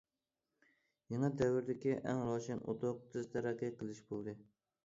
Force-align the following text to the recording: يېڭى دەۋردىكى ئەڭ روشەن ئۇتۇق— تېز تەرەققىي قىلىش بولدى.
يېڭى 1.15 1.29
دەۋردىكى 1.41 1.93
ئەڭ 1.99 2.23
روشەن 2.31 2.65
ئۇتۇق— 2.73 3.07
تېز 3.13 3.31
تەرەققىي 3.37 3.75
قىلىش 3.83 4.05
بولدى. 4.11 4.39